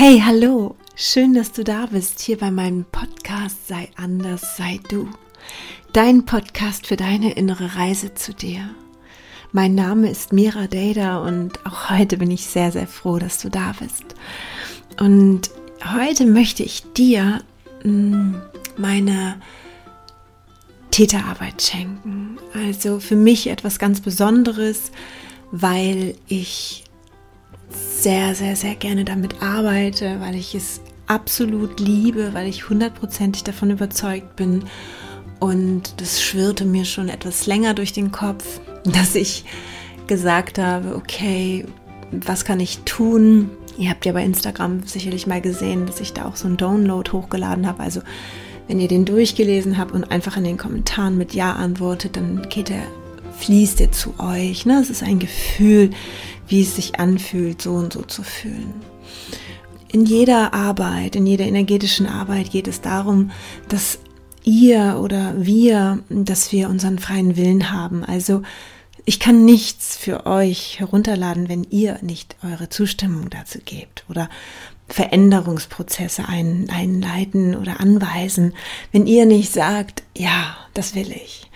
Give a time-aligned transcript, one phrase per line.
[0.00, 0.76] Hey, hallo!
[0.94, 5.08] Schön, dass du da bist, hier bei meinem Podcast Sei anders, sei du.
[5.92, 8.60] Dein Podcast für deine innere Reise zu dir.
[9.50, 13.50] Mein Name ist Mira Dada und auch heute bin ich sehr, sehr froh, dass du
[13.50, 14.04] da bist.
[15.00, 15.50] Und
[15.96, 17.42] heute möchte ich dir
[17.82, 18.34] mm,
[18.76, 19.40] meine
[20.92, 22.38] Täterarbeit schenken.
[22.54, 24.92] Also für mich etwas ganz Besonderes,
[25.50, 26.84] weil ich
[27.70, 33.70] sehr, sehr, sehr gerne damit arbeite, weil ich es absolut liebe, weil ich hundertprozentig davon
[33.70, 34.64] überzeugt bin.
[35.40, 39.44] Und das schwirrte mir schon etwas länger durch den Kopf, dass ich
[40.06, 41.64] gesagt habe, okay,
[42.10, 43.50] was kann ich tun?
[43.76, 47.10] Ihr habt ja bei Instagram sicherlich mal gesehen, dass ich da auch so einen Download
[47.12, 47.82] hochgeladen habe.
[47.82, 48.00] Also
[48.66, 52.70] wenn ihr den durchgelesen habt und einfach in den Kommentaren mit Ja antwortet, dann geht
[52.70, 52.82] er,
[53.38, 54.66] fließt er zu euch.
[54.66, 54.80] Ne?
[54.80, 55.90] Es ist ein Gefühl,
[56.46, 58.74] wie es sich anfühlt, so und so zu fühlen.
[59.90, 63.30] In jeder Arbeit, in jeder energetischen Arbeit geht es darum,
[63.68, 64.00] dass
[64.44, 68.04] ihr oder wir, dass wir unseren freien Willen haben.
[68.04, 68.42] Also
[69.04, 74.28] ich kann nichts für euch herunterladen, wenn ihr nicht eure Zustimmung dazu gebt oder
[74.88, 78.54] Veränderungsprozesse ein, einleiten oder anweisen,
[78.92, 81.50] wenn ihr nicht sagt, ja, das will ich.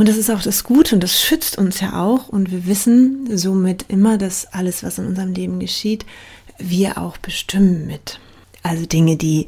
[0.00, 3.36] Und das ist auch das Gute und das schützt uns ja auch und wir wissen
[3.36, 6.06] somit immer, dass alles, was in unserem Leben geschieht,
[6.56, 8.18] wir auch bestimmen mit.
[8.62, 9.46] Also Dinge, die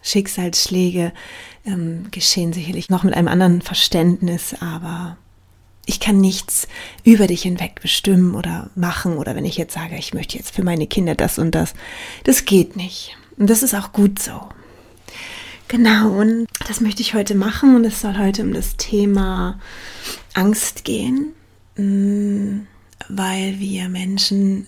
[0.00, 1.12] Schicksalsschläge
[1.66, 5.18] ähm, geschehen sicherlich noch mit einem anderen Verständnis, aber
[5.84, 6.68] ich kann nichts
[7.04, 10.64] über dich hinweg bestimmen oder machen oder wenn ich jetzt sage, ich möchte jetzt für
[10.64, 11.74] meine Kinder das und das,
[12.24, 13.18] das geht nicht.
[13.36, 14.40] Und das ist auch gut so.
[15.72, 19.58] Genau, und das möchte ich heute machen und es soll heute um das Thema
[20.34, 21.32] Angst gehen,
[21.78, 22.66] mm,
[23.08, 24.66] weil wir Menschen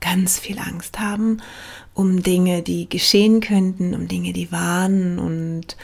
[0.00, 1.42] ganz viel Angst haben
[1.92, 5.18] um Dinge, die geschehen könnten, um Dinge, die waren.
[5.18, 5.76] Und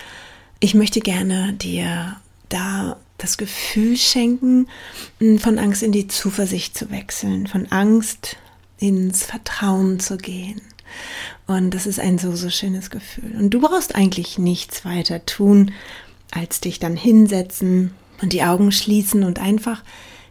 [0.60, 2.16] ich möchte gerne dir
[2.48, 4.66] da das Gefühl schenken,
[5.40, 8.38] von Angst in die Zuversicht zu wechseln, von Angst
[8.78, 10.62] ins Vertrauen zu gehen.
[11.46, 13.34] Und das ist ein so, so schönes Gefühl.
[13.36, 15.72] Und du brauchst eigentlich nichts weiter tun,
[16.30, 19.82] als dich dann hinsetzen und die Augen schließen und einfach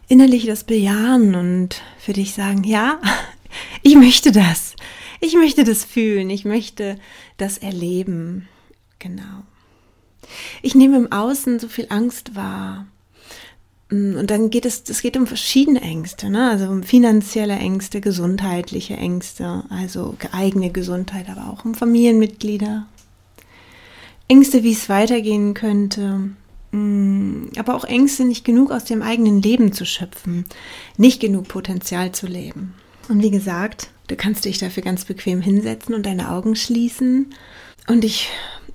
[0.08, 3.00] innerlich das bejahen und für dich sagen, ja,
[3.82, 4.74] ich möchte das.
[5.20, 6.30] Ich möchte das fühlen.
[6.30, 6.98] Ich möchte
[7.36, 8.48] das erleben.
[8.98, 9.42] Genau.
[10.62, 12.86] Ich nehme im Außen so viel Angst wahr.
[13.90, 16.50] Mm, und dann geht es, es geht um verschiedene Ängste, ne?
[16.50, 22.86] also um finanzielle Ängste, gesundheitliche Ängste, also eigene Gesundheit, aber auch um Familienmitglieder.
[24.28, 26.30] Ängste, wie es weitergehen könnte,
[26.72, 30.44] mm, aber auch Ängste, nicht genug aus dem eigenen Leben zu schöpfen,
[30.98, 32.74] nicht genug Potenzial zu leben.
[33.08, 37.34] Und wie gesagt, du kannst dich dafür ganz bequem hinsetzen und deine Augen schließen
[37.86, 38.28] und ich,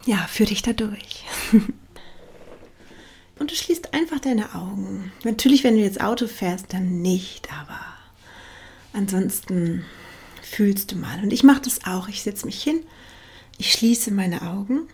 [0.08, 1.24] ja, führe dich da durch.
[3.44, 5.12] und du schließt einfach deine Augen.
[5.26, 7.78] Natürlich, wenn du jetzt Auto fährst, dann nicht, aber
[8.94, 9.84] ansonsten
[10.42, 11.22] fühlst du mal.
[11.22, 12.08] Und ich mache das auch.
[12.08, 12.80] Ich setze mich hin,
[13.58, 14.88] ich schließe meine Augen.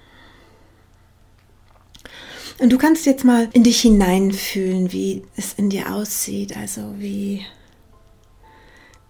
[2.58, 7.46] Und du kannst jetzt mal in dich hineinfühlen, wie es in dir aussieht, also wie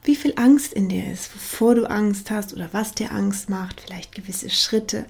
[0.03, 3.79] wie viel Angst in dir ist, wovor du Angst hast oder was dir Angst macht,
[3.79, 5.05] vielleicht gewisse Schritte,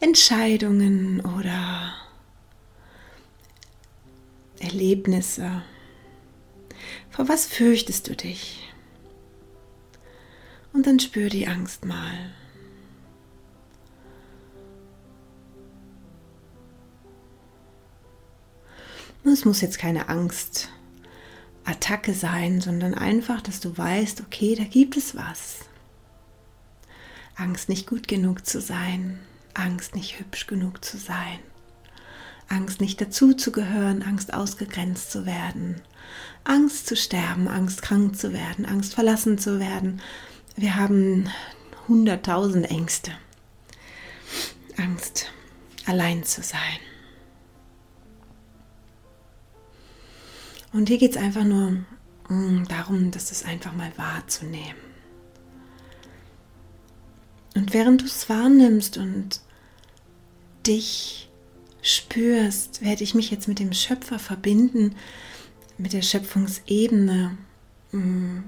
[0.00, 1.92] Entscheidungen oder
[4.60, 5.62] Erlebnisse.
[7.10, 8.68] Vor was fürchtest du dich?
[10.72, 12.32] Und dann spür die Angst mal.
[19.24, 20.70] Es muss jetzt keine Angst
[21.64, 25.60] Attacke sein, sondern einfach, dass du weißt, okay, da gibt es was.
[27.36, 29.20] Angst nicht gut genug zu sein,
[29.54, 31.38] Angst nicht hübsch genug zu sein,
[32.50, 35.80] Angst nicht dazu zu gehören, Angst ausgegrenzt zu werden,
[36.42, 40.02] Angst zu sterben, Angst krank zu werden, Angst verlassen zu werden.
[40.56, 41.30] Wir haben
[41.86, 43.12] hunderttausend Ängste.
[44.76, 45.30] Angst,
[45.86, 46.80] allein zu sein.
[50.72, 51.84] Und hier geht es einfach nur
[52.28, 54.90] mm, darum, das es einfach mal wahrzunehmen.
[57.54, 59.40] Und während du es wahrnimmst und
[60.66, 61.29] dich
[61.82, 64.96] spürst, werde ich mich jetzt mit dem Schöpfer verbinden,
[65.78, 67.36] mit der Schöpfungsebene.
[67.92, 68.38] Mm.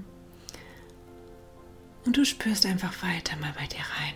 [2.05, 4.13] Und du spürst einfach weiter mal bei dir rein.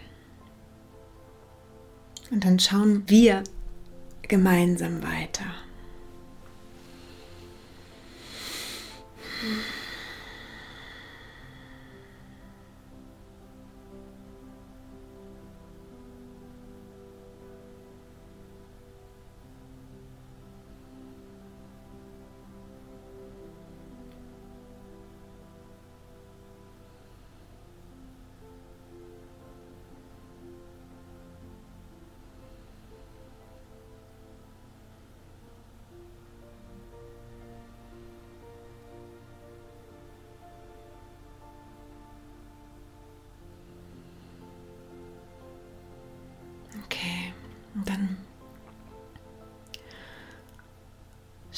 [2.32, 3.44] Und dann schauen wir
[4.24, 5.46] gemeinsam weiter.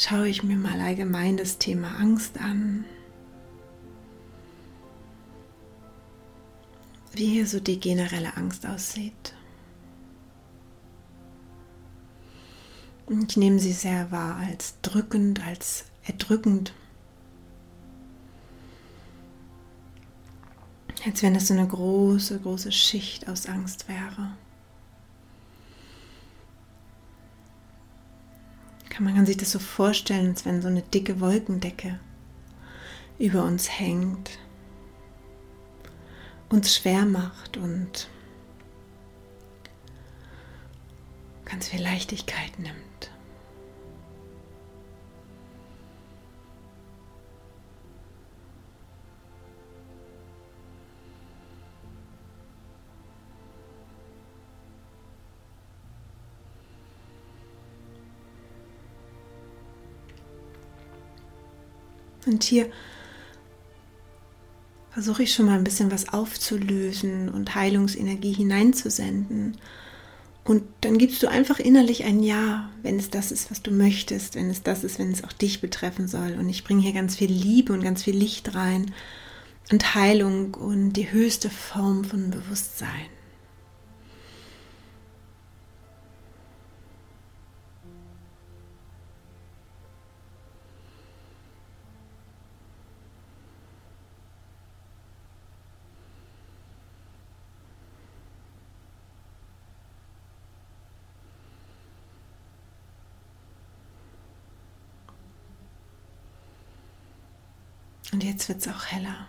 [0.09, 2.83] Schaue ich mir mal allgemein das Thema Angst an.
[7.11, 9.35] Wie hier so die generelle Angst aussieht.
[13.07, 16.73] Ich nehme sie sehr wahr als drückend, als erdrückend.
[21.05, 24.31] Als wenn es so eine große, große Schicht aus Angst wäre.
[28.99, 31.99] Man kann sich das so vorstellen, als wenn so eine dicke Wolkendecke
[33.17, 34.37] über uns hängt,
[36.49, 38.09] uns schwer macht und
[41.45, 43.11] ganz viel Leichtigkeit nimmt.
[62.29, 62.69] Und hier
[64.91, 69.57] versuche ich schon mal ein bisschen was aufzulösen und Heilungsenergie hineinzusenden.
[70.43, 74.35] Und dann gibst du einfach innerlich ein Ja, wenn es das ist, was du möchtest,
[74.35, 76.35] wenn es das ist, wenn es auch dich betreffen soll.
[76.39, 78.91] Und ich bringe hier ganz viel Liebe und ganz viel Licht rein
[79.71, 83.18] und Heilung und die höchste Form von Bewusstsein.
[108.29, 109.27] Jetzt wird es auch heller.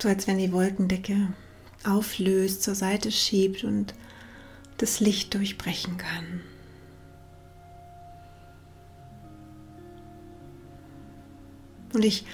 [0.00, 1.32] So als wenn die Wolkendecke
[1.84, 3.94] auflöst, zur Seite schiebt und
[4.78, 6.40] das Licht durchbrechen kann.
[11.92, 12.24] Und ich,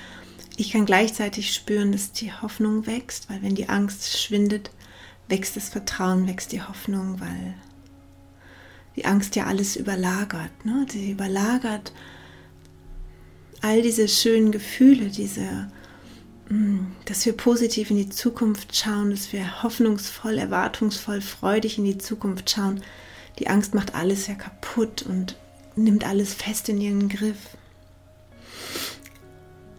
[0.56, 4.70] ich kann gleichzeitig spüren, dass die Hoffnung wächst, weil wenn die Angst schwindet,
[5.28, 7.54] wächst das Vertrauen, wächst die Hoffnung, weil
[8.98, 10.64] die Angst ja alles überlagert.
[10.64, 10.84] Ne?
[10.90, 11.92] Sie überlagert
[13.60, 15.70] all diese schönen Gefühle, diese,
[16.48, 21.98] mm, dass wir positiv in die Zukunft schauen, dass wir hoffnungsvoll, erwartungsvoll, freudig in die
[21.98, 22.82] Zukunft schauen.
[23.38, 25.36] Die Angst macht alles ja kaputt und
[25.76, 27.56] nimmt alles fest in ihren Griff.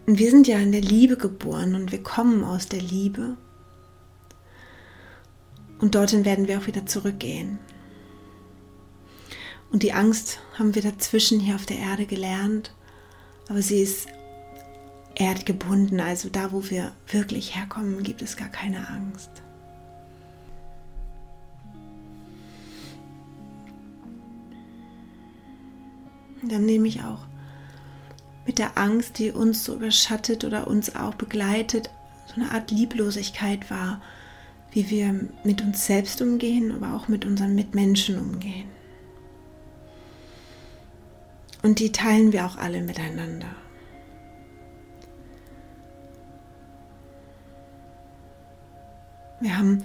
[0.06, 3.36] Und wir sind ja in der Liebe geboren und wir kommen aus der Liebe.
[5.78, 7.58] Und dorthin werden wir auch wieder zurückgehen.
[9.70, 12.74] Und die Angst haben wir dazwischen hier auf der Erde gelernt,
[13.48, 14.08] aber sie ist
[15.14, 19.30] erdgebunden, also da, wo wir wirklich herkommen, gibt es gar keine Angst.
[26.42, 27.26] Dann nehme ich auch
[28.46, 31.90] mit der Angst, die uns so überschattet oder uns auch begleitet,
[32.26, 34.00] so eine Art Lieblosigkeit wahr,
[34.72, 38.79] wie wir mit uns selbst umgehen, aber auch mit unseren Mitmenschen umgehen.
[41.62, 43.54] Und die teilen wir auch alle miteinander.
[49.40, 49.84] Wir haben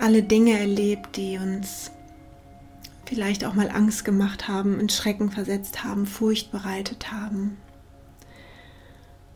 [0.00, 1.90] alle Dinge erlebt, die uns
[3.06, 7.56] vielleicht auch mal Angst gemacht haben, in Schrecken versetzt haben, Furcht bereitet haben.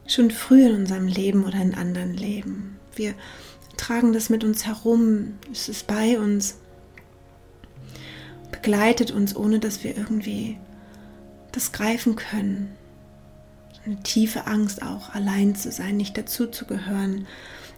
[0.07, 2.79] Schon früh in unserem Leben oder in anderen Leben.
[2.95, 3.15] Wir
[3.77, 6.57] tragen das mit uns herum, es ist bei uns,
[8.51, 10.59] begleitet uns, ohne dass wir irgendwie
[11.59, 12.77] das greifen können.
[13.85, 17.27] Eine tiefe Angst auch, allein zu sein, nicht dazuzugehören.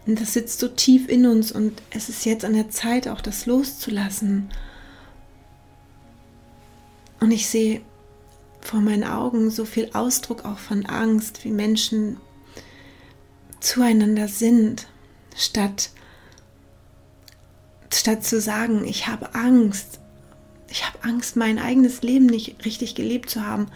[0.07, 3.23] Und das sitzt so tief in uns und es ist jetzt an der Zeit, auch
[3.23, 4.51] das loszulassen.
[7.21, 7.81] Und ich sehe
[8.61, 12.19] vor meinen Augen so viel Ausdruck auch von Angst, wie Menschen
[13.61, 14.89] zueinander sind,
[15.35, 15.91] statt,
[17.91, 20.00] statt zu sagen, ich habe Angst,
[20.71, 23.67] ich habe Angst, mein eigenes Leben nicht richtig gelebt zu haben.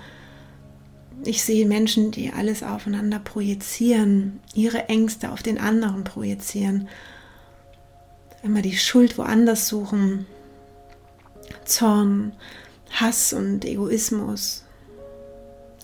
[1.25, 6.89] Ich sehe Menschen, die alles aufeinander projizieren, ihre Ängste auf den anderen projizieren,
[8.43, 10.27] immer die Schuld woanders suchen,
[11.65, 12.33] Zorn,
[12.91, 14.65] Hass und Egoismus,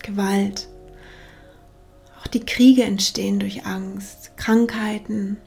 [0.03, 0.69] Gewalt.
[2.19, 5.37] Auch die Kriege entstehen durch Angst, Krankheiten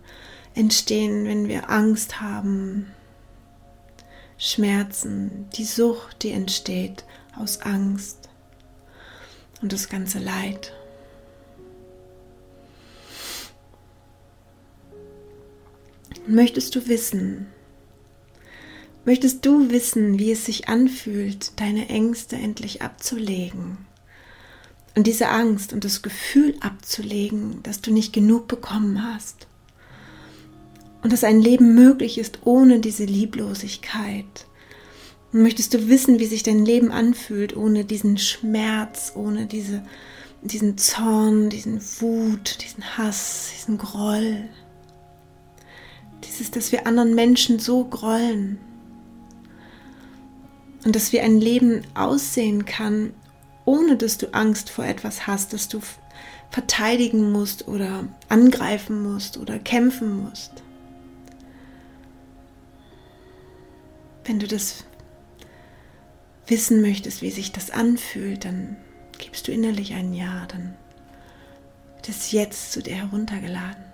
[0.55, 2.94] entstehen, wenn wir Angst haben,
[4.39, 7.05] Schmerzen, die Sucht, die entsteht
[7.37, 8.29] aus Angst
[9.63, 10.73] und das ganze Leid.
[16.27, 17.49] Möchtest du wissen,
[19.07, 23.77] Möchtest du wissen, wie es sich anfühlt, deine Ängste endlich abzulegen?
[24.97, 29.47] Und diese Angst und das Gefühl abzulegen, dass du nicht genug bekommen hast.
[31.05, 34.47] Und dass ein Leben möglich ist ohne diese Lieblosigkeit.
[35.33, 39.83] Und möchtest du wissen, wie sich dein Leben anfühlt ohne diesen Schmerz, ohne diese,
[40.41, 44.49] diesen Zorn, diesen Wut, diesen Hass, diesen Groll.
[46.27, 48.59] Dieses, dass wir anderen Menschen so grollen.
[50.87, 53.13] Und dass wie ein Leben aussehen kann,
[53.67, 55.81] ohne dass du Angst vor etwas hast, dass du
[56.51, 60.65] verteidigen musst oder angreifen musst oder kämpfen musst.
[64.25, 64.85] Wenn du das
[66.47, 68.77] wissen möchtest, wie sich das anfühlt, dann
[69.19, 70.75] gibst du innerlich ein Ja, dann
[71.95, 73.94] wird es jetzt zu dir heruntergeladen.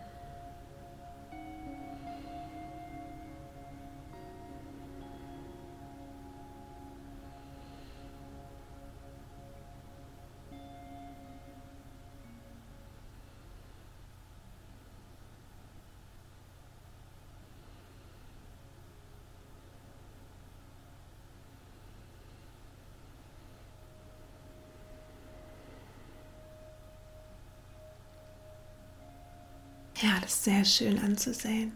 [30.02, 31.72] Ja, das ist sehr schön anzusehen,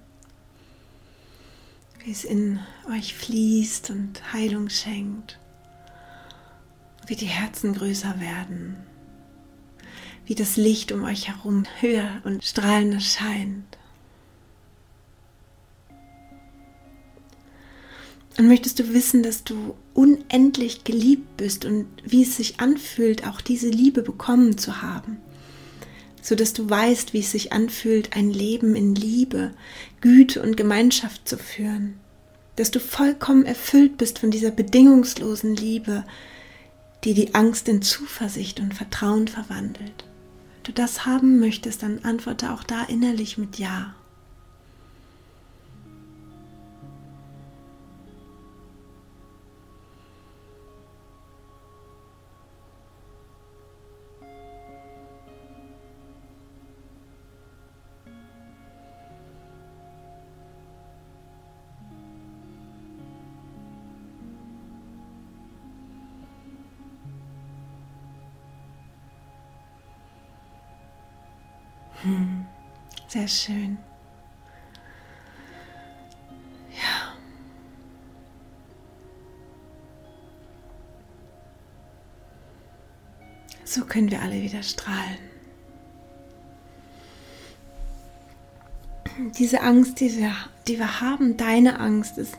[2.02, 2.58] wie es in
[2.90, 5.38] euch fließt und Heilung schenkt,
[7.06, 8.76] wie die Herzen größer werden,
[10.24, 13.76] wie das Licht um euch herum höher und strahlender scheint.
[18.38, 23.42] Und möchtest du wissen, dass du unendlich geliebt bist und wie es sich anfühlt, auch
[23.42, 25.18] diese Liebe bekommen zu haben?
[26.24, 29.50] So dass du weißt, wie es sich anfühlt, ein Leben in Liebe,
[30.00, 32.00] Güte und Gemeinschaft zu führen,
[32.56, 36.02] dass du vollkommen erfüllt bist von dieser bedingungslosen Liebe,
[37.04, 40.04] die die Angst in Zuversicht und Vertrauen verwandelt.
[40.54, 43.94] Wenn du das haben möchtest, dann antworte auch da innerlich mit Ja.
[72.04, 72.44] Hm,
[73.08, 73.78] sehr schön.
[76.70, 77.14] Ja.
[83.64, 85.18] So können wir alle wieder strahlen.
[89.38, 90.34] Diese Angst, die wir,
[90.68, 92.37] die wir haben, deine Angst, ist,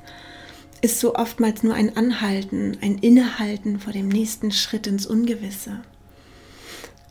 [0.82, 5.82] ist so oftmals nur ein Anhalten, ein Innehalten vor dem nächsten Schritt ins Ungewisse.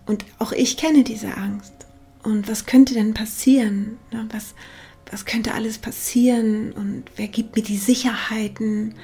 [0.07, 1.75] Und auch ich kenne diese Angst.
[2.25, 3.99] Und was könnte denn passieren?
[4.31, 4.55] Was,
[5.11, 6.73] was könnte alles passieren?
[6.73, 8.95] Und wer gibt mir die Sicherheiten?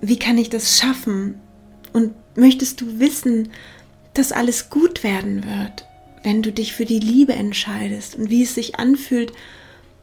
[0.00, 1.40] Wie kann ich das schaffen?
[1.92, 3.50] Und möchtest du wissen,
[4.14, 5.86] dass alles gut werden wird,
[6.22, 9.32] wenn du dich für die Liebe entscheidest und wie es sich anfühlt,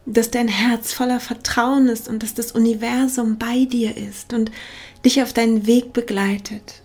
[0.05, 4.51] dass dein Herz voller Vertrauen ist und dass das Universum bei dir ist und
[5.05, 6.81] dich auf deinen Weg begleitet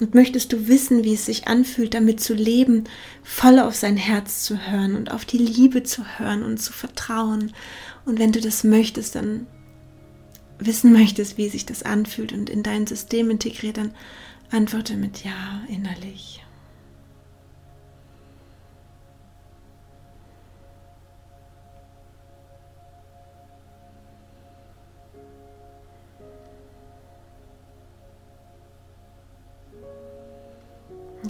[0.00, 2.84] und möchtest du wissen, wie es sich anfühlt, damit zu leben,
[3.22, 7.52] voll auf sein Herz zu hören und auf die Liebe zu hören und zu vertrauen.
[8.04, 9.46] Und wenn du das möchtest, dann
[10.58, 13.94] wissen möchtest, wie sich das anfühlt und in dein System integriert, dann
[14.50, 16.45] antworte mit Ja innerlich.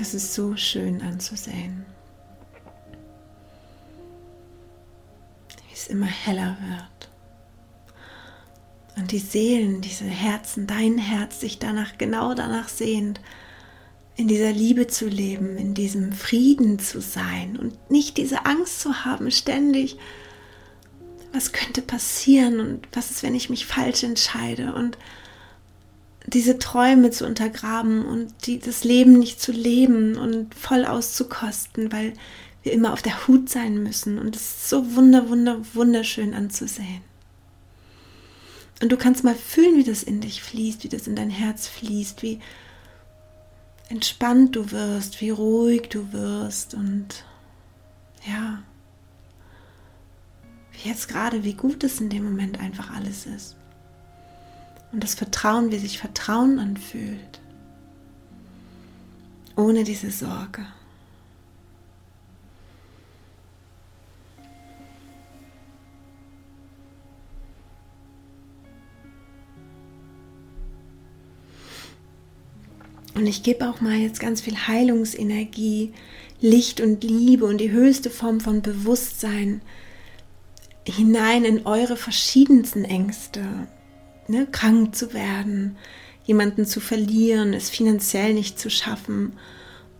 [0.06, 1.84] Das ist so schön anzusehen.
[5.66, 7.10] Wie es immer heller wird.
[8.96, 13.20] Und die Seelen, diese Herzen, dein Herz sich danach, genau danach sehnt,
[14.14, 19.04] in dieser Liebe zu leben, in diesem Frieden zu sein und nicht diese Angst zu
[19.04, 19.98] haben, ständig,
[21.32, 24.98] was könnte passieren und was ist, wenn ich mich falsch entscheide und
[26.26, 32.14] diese Träume zu untergraben und die, das Leben nicht zu leben und voll auszukosten, weil
[32.62, 34.18] wir immer auf der Hut sein müssen.
[34.18, 37.02] Und es ist so wunder, wunder, wunderschön anzusehen.
[38.83, 41.68] Und du kannst mal fühlen, wie das in dich fließt, wie das in dein Herz
[41.68, 42.40] fließt, wie
[43.88, 47.25] entspannt du wirst, wie ruhig du wirst und
[48.26, 48.62] ja,
[50.73, 53.56] wie jetzt gerade, wie gut es in dem Moment einfach alles ist.
[54.93, 57.40] Und das Vertrauen, wie sich Vertrauen anfühlt.
[59.57, 60.66] Ohne diese Sorge.
[73.16, 75.95] Und ich gebe auch mal jetzt ganz viel Heilungsenergie,
[76.43, 79.62] Licht und Liebe und die höchste Form von Bewusstsein
[80.87, 83.40] hinein in eure verschiedensten Ängste.
[84.28, 84.47] Ne?
[84.50, 85.76] Krank zu werden,
[86.25, 89.35] jemanden zu verlieren, es finanziell nicht zu schaffen.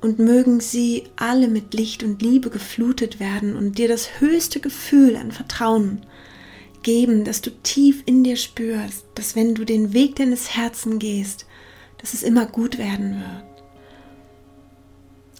[0.00, 5.16] Und mögen sie alle mit Licht und Liebe geflutet werden und dir das höchste Gefühl
[5.16, 6.02] an Vertrauen
[6.83, 11.47] geben, dass du tief in dir spürst, dass wenn du den Weg deines Herzens gehst,
[11.99, 13.56] dass es immer gut werden wird.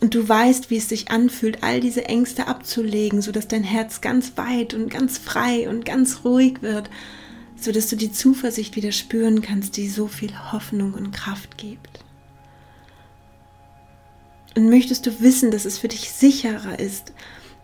[0.01, 4.37] Und du weißt, wie es sich anfühlt, all diese Ängste abzulegen, sodass dein Herz ganz
[4.37, 6.91] weit und ganz frei und ganz ruhig wird,
[7.57, 12.05] sodass du die Zuversicht wieder spüren kannst, die so viel Hoffnung und Kraft gibt.
[14.55, 17.13] Und möchtest du wissen, dass es für dich sicherer ist,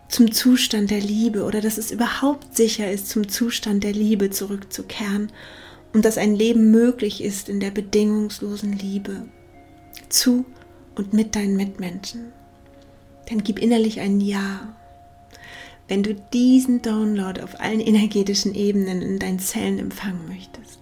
[0.07, 5.31] zum Zustand der Liebe oder dass es überhaupt sicher ist, zum Zustand der Liebe zurückzukehren
[5.93, 9.25] und dass ein Leben möglich ist in der bedingungslosen Liebe
[10.09, 10.45] zu
[10.95, 12.31] und mit deinen Mitmenschen.
[13.27, 14.75] Dann gib innerlich ein Ja.
[15.87, 20.79] Wenn du diesen Download auf allen energetischen Ebenen in deinen Zellen empfangen möchtest.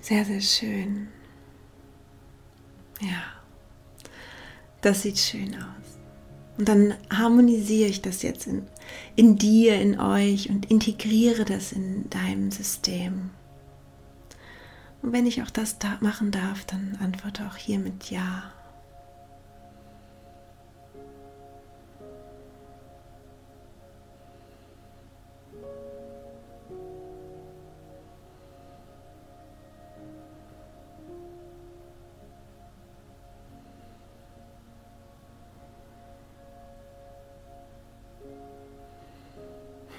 [0.00, 1.08] Sehr, sehr schön.
[3.00, 3.22] Ja,
[4.80, 5.98] das sieht schön aus.
[6.58, 8.66] Und dann harmonisiere ich das jetzt in,
[9.16, 13.30] in dir, in euch und integriere das in deinem System.
[15.00, 18.52] Und wenn ich auch das da machen darf, dann antworte auch hier mit Ja.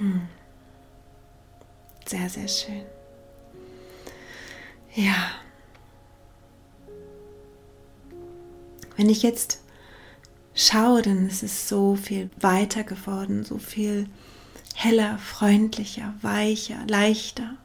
[0.01, 0.27] Hm.
[2.07, 2.81] Sehr, sehr schön.
[4.95, 5.31] Ja.
[8.97, 9.61] Wenn ich jetzt
[10.55, 14.07] schaue, dann ist es so viel weiter geworden, so viel
[14.73, 17.57] heller, freundlicher, weicher, leichter.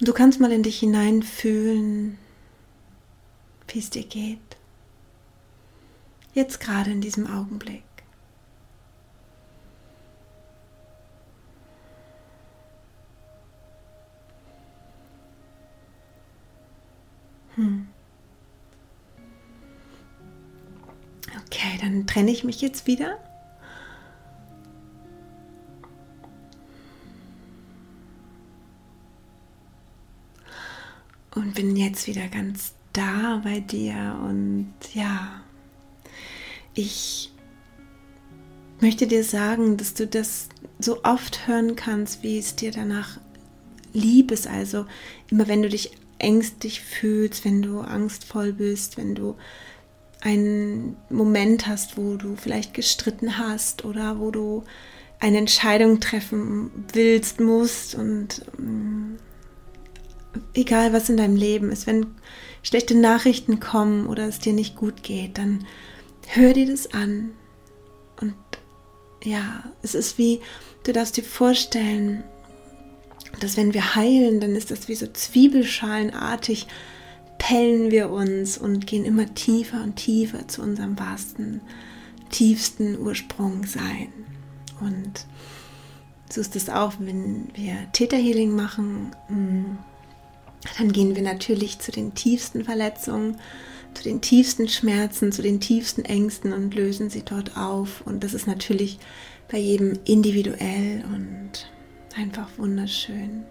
[0.00, 2.16] Und du kannst mal in dich hineinfühlen,
[3.68, 4.38] wie es dir geht.
[6.32, 7.82] Jetzt gerade in diesem Augenblick.
[17.56, 17.88] Hm.
[21.46, 23.18] Okay, dann trenne ich mich jetzt wieder.
[31.34, 35.40] Und bin jetzt wieder ganz da bei dir und ja,
[36.74, 37.32] ich
[38.80, 43.18] möchte dir sagen, dass du das so oft hören kannst, wie es dir danach
[43.92, 44.46] lieb ist.
[44.46, 44.86] Also
[45.30, 49.36] immer wenn du dich ängstlich fühlst, wenn du angstvoll bist, wenn du
[50.20, 54.64] einen Moment hast, wo du vielleicht gestritten hast oder wo du
[55.18, 59.18] eine Entscheidung treffen willst, musst und ähm,
[60.54, 62.06] egal was in deinem Leben ist, wenn
[62.62, 65.66] schlechte Nachrichten kommen oder es dir nicht gut geht, dann
[66.28, 67.32] hör dir das an.
[68.20, 68.34] Und
[69.24, 70.40] ja, es ist wie,
[70.84, 72.24] du darfst dir vorstellen,
[73.40, 76.66] dass wenn wir heilen, dann ist das wie so Zwiebelschalenartig,
[77.38, 81.60] pellen wir uns und gehen immer tiefer und tiefer zu unserem wahrsten,
[82.30, 84.12] tiefsten Ursprung sein.
[84.80, 85.26] Und
[86.30, 89.78] so ist es auch, wenn wir Täterhealing machen, mm,
[90.78, 93.36] dann gehen wir natürlich zu den tiefsten Verletzungen,
[93.94, 98.02] zu den tiefsten Schmerzen, zu den tiefsten Ängsten und lösen sie dort auf.
[98.06, 98.98] Und das ist natürlich
[99.50, 101.66] bei jedem individuell und
[102.16, 103.44] einfach wunderschön.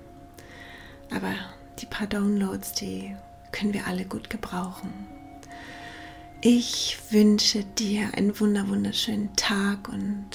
[1.13, 1.33] Aber
[1.79, 3.15] die paar Downloads, die
[3.51, 4.91] können wir alle gut gebrauchen.
[6.41, 10.25] Ich wünsche dir einen wunder wunderschönen Tag und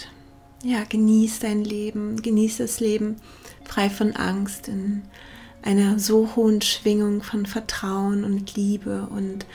[0.62, 3.16] ja, genieß dein Leben, genieß das Leben
[3.64, 5.02] frei von Angst, in
[5.62, 9.46] einer so hohen Schwingung von Vertrauen und Liebe und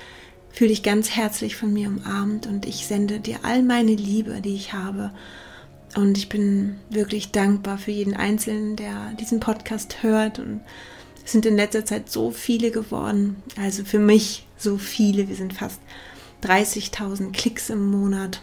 [0.52, 4.56] fühle dich ganz herzlich von mir umarmt und ich sende dir all meine Liebe, die
[4.56, 5.12] ich habe.
[5.96, 10.40] Und ich bin wirklich dankbar für jeden Einzelnen, der diesen Podcast hört.
[10.40, 10.62] Und
[11.26, 13.42] es sind in letzter Zeit so viele geworden.
[13.58, 15.28] Also für mich so viele.
[15.28, 15.82] Wir sind fast
[16.44, 18.42] 30.000 Klicks im Monat.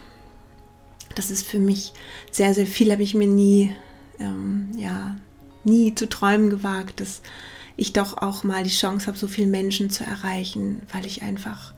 [1.15, 1.93] Das ist für mich
[2.31, 2.91] sehr, sehr viel.
[2.91, 3.75] Habe ich mir nie,
[4.19, 5.15] ähm, ja,
[5.63, 7.21] nie zu träumen gewagt, dass
[7.77, 11.73] ich doch auch mal die Chance habe, so viele Menschen zu erreichen, weil ich einfach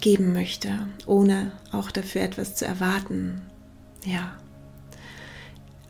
[0.00, 3.40] geben möchte, ohne auch dafür etwas zu erwarten.
[4.04, 4.36] Ja.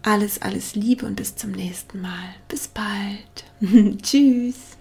[0.02, 2.34] Alles, alles Liebe und bis zum nächsten Mal.
[2.48, 3.44] Bis bald.
[4.02, 4.76] Tschüss.